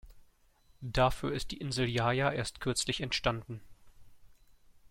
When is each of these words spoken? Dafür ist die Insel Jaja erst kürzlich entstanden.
Dafür 0.81 1.31
ist 1.31 1.51
die 1.51 1.57
Insel 1.57 1.87
Jaja 1.87 2.31
erst 2.31 2.59
kürzlich 2.59 3.01
entstanden. 3.01 3.61